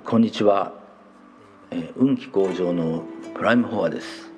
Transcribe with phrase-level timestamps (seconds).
[0.00, 0.72] こんにちは、
[1.70, 4.32] え運気向上のプライムフォアです、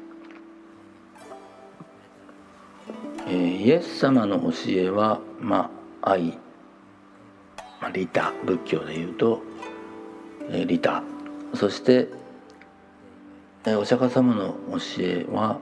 [3.28, 5.70] えーイエス様の教えはま
[6.02, 6.40] あ愛、
[7.80, 8.32] まあ、利他。
[8.44, 9.42] 仏教でいうと、
[10.50, 11.04] えー利他。
[11.54, 12.08] そして、
[13.64, 15.60] えーお釈迦様の教えは、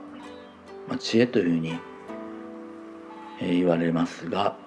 [0.87, 1.79] まあ、知恵というふうに、
[3.39, 4.57] え言われますが、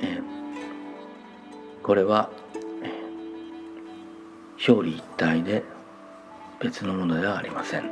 [0.00, 0.20] え
[1.82, 2.30] これは、
[4.68, 5.62] 表裏一体で
[6.60, 7.90] 別のものではありません、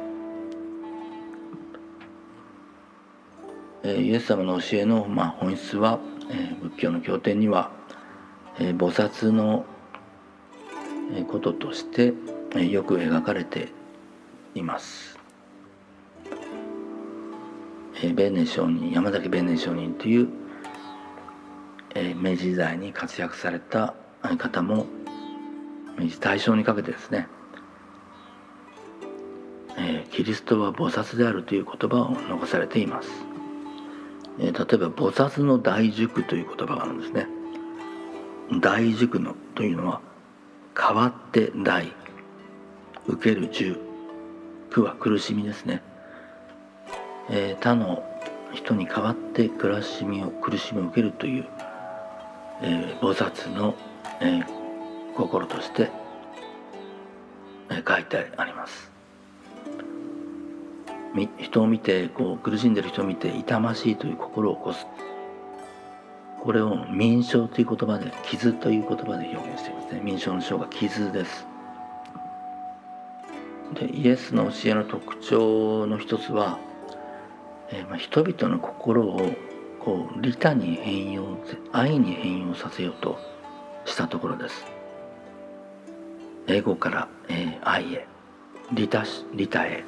[3.85, 5.99] えーイエス様の教えの、まあ、本質は、
[6.31, 7.71] えー仏教の経典には、
[8.59, 9.65] えー菩薩の
[11.15, 12.13] えこととして、
[12.53, 13.69] えーよく描かれて
[14.55, 15.19] います。
[18.03, 20.29] えー弁念上人山崎弁念上人という、
[21.95, 23.95] えー明治時代に活躍された
[24.37, 24.85] 方も
[26.21, 27.29] 大正にかけてですね、
[29.77, 33.09] えーキリストは菩薩であるという言葉を残されています。
[34.39, 37.27] えー例えば菩薩の大塾という言葉があるんですね。
[38.61, 40.01] 大塾のというのは
[40.79, 41.93] 変わって大
[43.07, 43.79] 受ける十
[44.71, 45.83] 苦は苦しみですね、
[47.31, 48.05] えー他の
[48.55, 51.47] 人に代わって苦しみを苦しみを受けるという、
[52.63, 53.75] えー菩薩の、
[54.21, 54.58] えー
[55.19, 55.91] 心として、
[57.71, 58.89] え書いてあります。
[61.39, 64.87] 人を見てこう苦しんでる人を見て痛ましいという心を起こす。
[66.41, 70.01] これを民傷という言葉で傷という言葉で表現していますね。
[70.05, 71.47] 民傷の章が傷です。
[73.75, 76.61] でイエスの教えの特徴の一つは、
[77.71, 79.33] えーまあ、人々の心を
[79.81, 81.25] こう利他に変容
[81.73, 83.19] 愛に変容させようと
[83.85, 84.78] したところです。
[86.49, 88.07] エゴから、えー愛へ
[88.73, 89.05] 利他
[89.35, 89.85] 利他へ。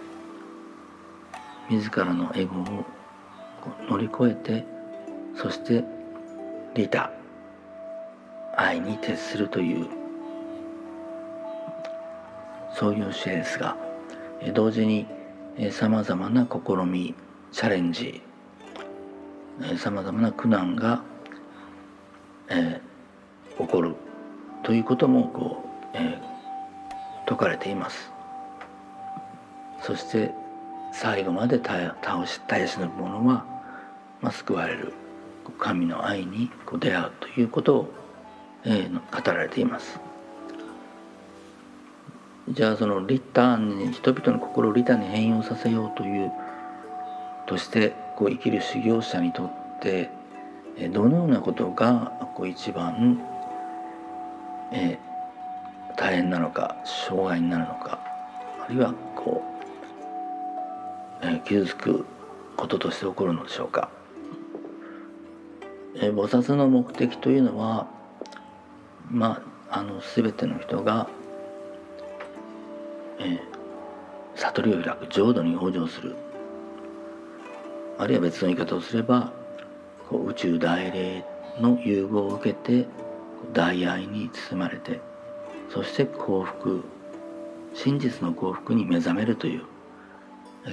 [1.70, 2.84] 自らのエゴを
[3.88, 4.64] 乗り越えて
[5.36, 5.84] そして
[6.74, 7.10] 利他
[8.56, 9.86] 愛に徹するという
[12.74, 13.76] そういう教えですが
[14.52, 15.06] 同時に
[15.70, 17.14] さまざまな試み
[17.52, 18.20] チャレンジ
[19.78, 21.02] さまざまな苦難が、
[22.48, 22.90] えー
[23.64, 23.94] 起こる
[24.62, 25.62] ということもこ
[25.94, 26.29] う、えー
[27.30, 28.10] 説かれています。
[29.82, 30.32] そして
[30.92, 33.44] 最後まで倒し絶やしの者は、
[34.20, 34.92] まあ、救われる
[35.58, 37.94] 神の愛に出会うということを、
[38.64, 40.00] えー語られています。
[42.48, 46.32] じゃあその利他に人々の心を利他に変容させようという
[47.46, 50.10] としてこう生きる修行者にとって
[50.92, 53.20] どのようなことがこう一番、
[54.72, 55.09] えー
[56.00, 58.00] 大変なのか障害になるのか
[58.64, 59.44] あるいはこ
[61.22, 62.06] う、えー傷つく
[62.56, 63.90] こととして起こるのでしょうか。
[65.96, 67.86] えー菩薩の目的というのは
[69.10, 71.06] まああの全ての人が、
[73.18, 73.40] えー
[74.36, 76.16] 悟りを開く浄土に往生する
[77.98, 79.32] あるいは別の言い方をすれば
[80.08, 81.22] こう宇宙大霊
[81.60, 82.88] の融合を受けて
[83.52, 85.09] 大愛に包まれて
[85.72, 86.82] そして幸福
[87.74, 89.64] 真実の幸福に目覚めるという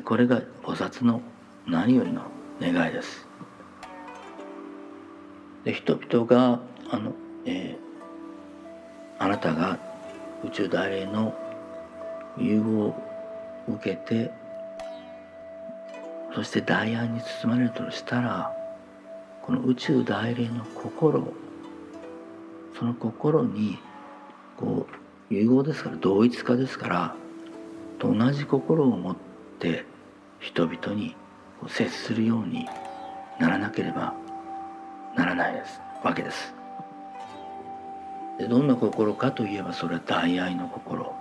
[0.03, 1.21] これが菩薩の
[1.65, 2.23] 何よりの
[2.59, 3.25] 願いです。
[5.63, 6.59] で人々が
[6.89, 7.13] あの、
[7.45, 7.87] えー
[9.19, 9.79] あなたが
[10.45, 11.33] 宇宙大霊の
[12.37, 12.95] 融合を
[13.67, 14.31] 受けて
[16.35, 18.55] そして大愛に包まれるとしたら
[19.41, 21.33] この宇宙大霊の心
[22.77, 23.79] その心に
[24.57, 27.15] こう融合ですから同一化ですから
[27.99, 29.15] と同じ心を持っ
[29.59, 29.85] て
[30.39, 31.15] 人々に
[31.67, 32.67] 接するように
[33.39, 34.13] ならなければ
[35.15, 36.53] ならないですわけです。
[38.37, 41.11] でどんな心かといえばそれは大愛の心、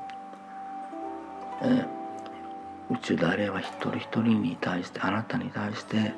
[1.62, 1.86] え
[2.90, 6.12] 宇宙大霊は一人一人に対してあなたに対して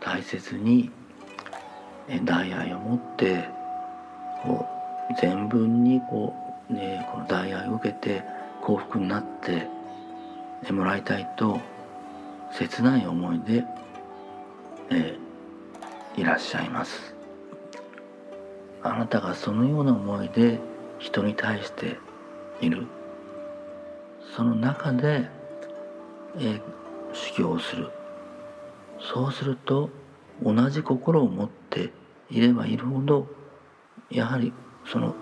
[0.00, 0.90] 大切に
[2.24, 3.48] 大愛を持って
[4.42, 4.73] こう
[5.20, 6.34] 全文にこ
[6.70, 8.22] う、ね、この大愛を受けて
[8.62, 9.68] 幸福になって
[10.72, 11.60] もらいたいと
[12.52, 13.64] 切ない思いで、
[14.90, 15.24] えー
[16.16, 17.12] いらっしゃいます。
[18.84, 20.60] あなたがそのような思いで
[21.00, 21.98] 人に対して
[22.60, 22.86] いる
[24.36, 25.28] その中で、
[26.36, 26.60] えー
[27.14, 27.90] 修行をする
[29.00, 29.90] そうすると
[30.42, 31.92] 同じ心を持って
[32.28, 33.28] いればいるほど
[34.10, 34.52] やはり
[34.86, 35.14] その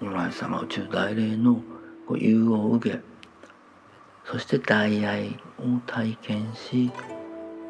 [0.00, 1.62] 如来様宇宙大霊の
[2.16, 3.00] 融合を受け
[4.30, 6.90] そして大愛を体験し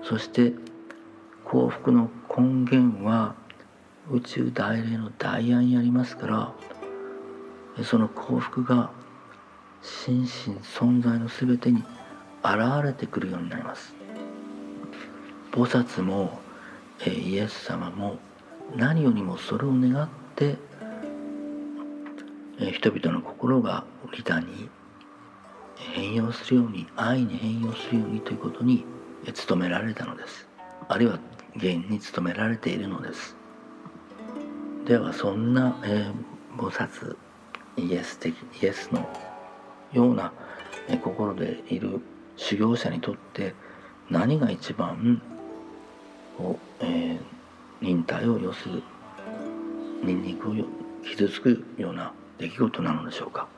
[0.02, 0.52] そして
[1.44, 3.34] 幸福の根源は
[4.10, 6.26] 宇宙大霊の大愛にありますか
[7.76, 8.90] らその幸福が
[9.82, 10.28] 心身
[10.60, 11.82] 存在の全てに
[12.42, 13.94] 現れてくるようになります。
[15.54, 16.40] 菩薩も
[17.06, 18.18] イエス様も
[18.76, 20.56] 何よりもそれを願って
[22.58, 24.68] 人々の心が利他に
[25.76, 28.84] 変容するように愛に変容するようにということに
[29.48, 30.46] 努められたのです。
[30.88, 31.18] あるいは
[31.56, 33.36] 現に努められているのです。
[34.86, 37.16] ではそんな、えー、菩薩
[37.76, 39.08] イエス的イエスの
[39.92, 40.32] ような、
[40.88, 42.00] え、心でいる
[42.36, 43.54] 修行者にとって
[44.10, 45.22] 何が一番
[46.36, 47.18] こう、えー、
[47.80, 48.82] 忍耐を要する
[50.06, 50.54] ニンニクを
[51.04, 53.48] 傷つくような出来事なのでしょうか。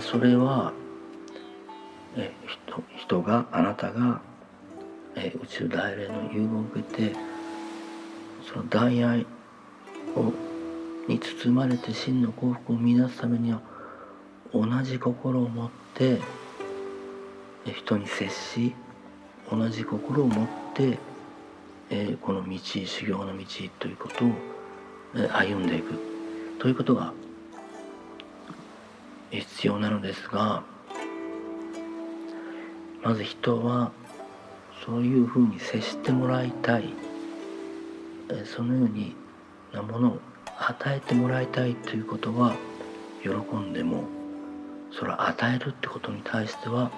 [0.00, 0.72] それは
[2.16, 4.20] え人人があなたが
[5.16, 7.16] え宇宙大霊の融合を受けて
[8.46, 9.26] その大愛
[10.14, 10.32] を
[11.08, 13.60] に包まれて真の幸福を見出すためには
[14.52, 16.20] 同じ心を持って
[17.64, 18.74] 人に接し
[19.50, 20.98] 同じ心を持って、
[21.90, 23.44] えこの道修行の道
[23.78, 24.32] ということを、
[25.32, 25.98] 歩んでいく。
[26.60, 27.12] ということが
[29.30, 30.62] 必要なのですが
[33.02, 33.92] まず人は
[34.84, 36.92] そういうふうに接してもらいたい。
[38.44, 38.86] そのよ
[39.72, 40.20] うなものを
[40.56, 42.54] 与えてもらいたいということは
[43.22, 44.04] 喜んでも
[44.92, 46.90] それを与えるってことに対しては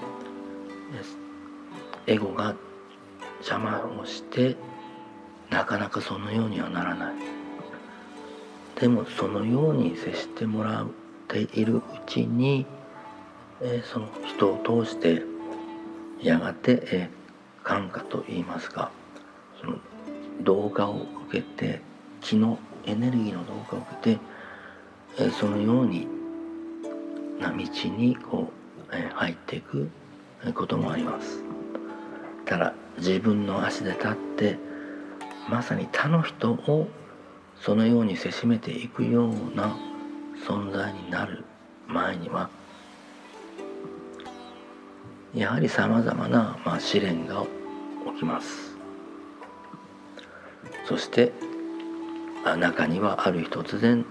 [2.06, 2.55] エゴが
[3.39, 4.56] 邪魔をして
[5.52, 7.14] なかなかそのようにはならない。
[8.81, 10.87] でもそのように接してもらっ
[11.28, 12.64] ているうちに、
[13.60, 15.22] えその人を通して
[16.22, 17.10] やがて、え
[17.62, 18.90] 感化といいますか
[19.60, 19.76] その
[20.40, 21.81] 動画を受けて
[22.22, 24.20] 気のエネルギーの動画を受けて、
[25.19, 26.08] えそのように
[27.38, 28.50] な道にこ
[28.90, 29.90] う、え入っていく
[30.55, 31.44] こともあります。
[32.46, 34.71] ただ自分の足で立って
[35.49, 36.89] まさに他の人を
[37.61, 39.77] そのようにせしめていくような
[40.47, 41.44] 存在になる
[41.87, 42.50] 前には
[45.35, 47.43] やはりさまざまな、まあ、試練が
[48.12, 48.77] 起きます。
[50.87, 51.33] そして
[52.44, 54.05] 中にはある日突然、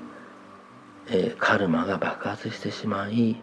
[1.10, 3.36] え、カルマが爆発してしまい、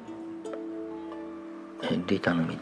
[1.83, 2.59] えー、利他の道宇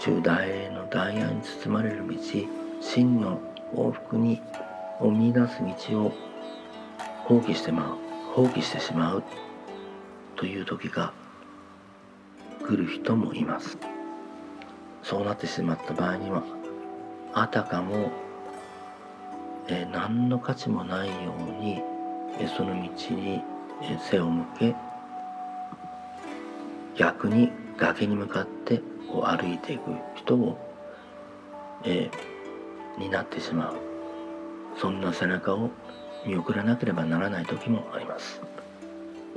[0.00, 2.16] 宙大霊の大愛に包まれる道
[2.80, 3.40] 真の
[3.74, 4.40] 往復に
[5.00, 6.12] を見出す道を
[7.24, 7.96] 放棄してまう
[8.34, 9.24] 放棄してしまう
[10.36, 11.12] という時が
[12.66, 13.78] 来る人もいます。
[15.02, 16.44] そうなってしまった場合には
[17.32, 18.10] あたかも、
[19.68, 21.80] えー、何の価値もないように、
[22.38, 23.40] えー、その道に、
[23.82, 24.76] えー、背を向け
[26.96, 30.58] 逆に崖に向かってこう歩いていく人を、
[31.84, 32.29] えー、
[32.98, 33.76] になってしまう。
[34.80, 35.70] そんな背中を
[36.26, 38.40] 見送らなければならない時もあります、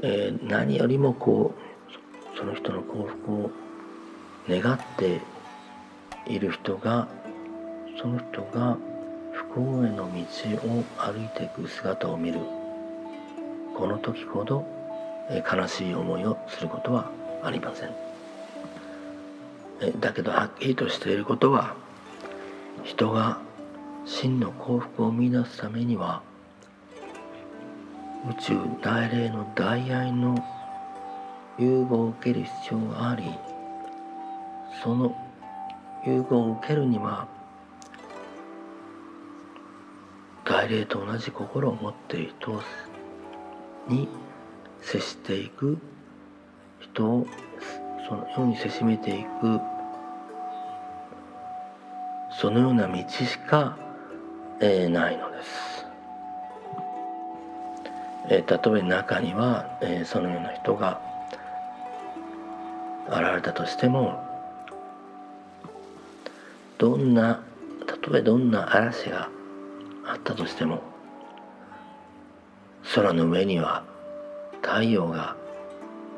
[0.02, 3.52] えー、何よりもこうその人の幸福を
[4.50, 5.22] 願って
[6.28, 7.08] いる人が
[8.02, 8.78] その人が
[9.32, 10.12] 不幸への道
[10.68, 12.40] を歩いていく姿を見る。
[13.76, 14.66] この時ほど
[15.30, 17.10] え悲しい思いをすることは
[17.44, 17.90] ありません。
[19.82, 21.76] えだけどはっきりとしていることは
[22.84, 23.40] 人が
[24.06, 26.22] 真の幸福を見出すためには
[28.30, 30.36] 宇宙大霊の大愛の
[31.58, 33.24] 融合を受ける必要があり
[34.84, 35.16] その
[36.06, 37.28] 融合を受けるには
[40.44, 42.62] 大霊と同じ心を持っている人
[43.88, 44.10] に
[44.82, 45.78] 接していく
[46.82, 47.28] 人を
[48.10, 49.60] そのようにせしめていく
[52.44, 53.78] そのような道しか、
[54.60, 55.86] えー、ないのです。
[58.28, 61.00] えー、たとえ中には、えー、そのような人が
[63.08, 64.22] 現れたとしても
[66.78, 67.42] どんな
[67.88, 69.30] たとえどんな嵐が
[70.06, 70.82] あったとしても
[72.94, 73.86] 空の上には
[74.62, 75.38] 太陽が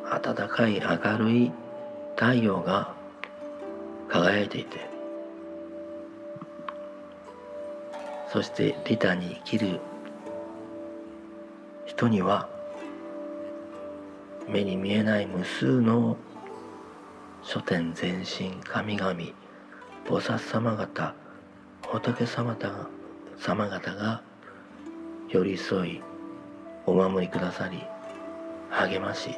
[0.09, 1.51] 暖かい明るい
[2.15, 2.95] 太陽が
[4.09, 4.94] 輝いていて
[8.35, 9.79] そして利他に生きる
[11.85, 12.49] 人には
[14.49, 16.17] 目に見えない無数の
[17.43, 19.31] 書店全身神々菩
[20.19, 21.15] 薩様方
[21.83, 22.89] 仏様方
[23.37, 24.21] 様方が
[25.29, 26.01] 寄り添い
[26.85, 27.85] お守りくださり
[28.69, 29.29] 励まし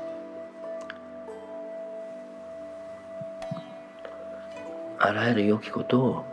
[4.98, 6.26] あらゆる良きこと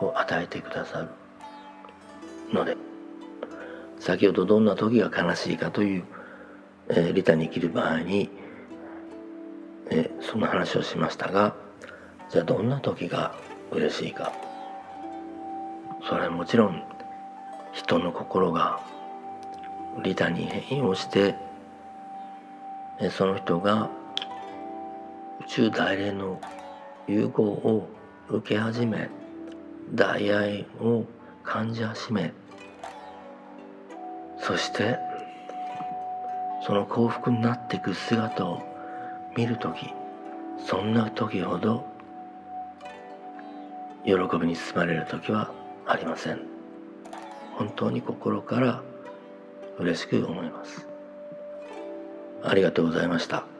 [0.00, 1.21] を与えてくださる
[2.52, 2.76] ので
[3.98, 6.04] 先ほどどんな時が悲しいかという、
[6.88, 8.30] えー、リタに生きる場合に、
[9.90, 11.54] えー、その話をしましたが
[12.30, 13.34] じゃあどんな時が
[13.70, 14.32] 嬉しいか。
[16.08, 16.82] それはもちろん
[17.72, 18.80] 人の心が
[20.02, 21.36] 利他に変容して
[23.10, 23.88] その人が
[25.40, 26.40] 宇宙大霊の
[27.06, 27.88] 融合を
[28.28, 29.08] 受け始め
[29.94, 31.04] 大愛を
[31.44, 32.32] 感じ始め
[34.42, 34.98] そして
[36.66, 38.60] その幸福になっていく姿を
[39.36, 39.94] 見る時
[40.58, 41.84] そんな時ほど
[44.04, 45.52] 喜びに包まれる時は
[45.86, 46.40] ありません。
[47.56, 48.82] 本当に心から
[49.78, 50.86] 嬉しく思います。
[52.42, 53.51] ありがとうございました。